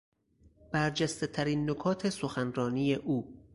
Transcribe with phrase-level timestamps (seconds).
[0.71, 3.37] برجستهترین نکات سخنرانی او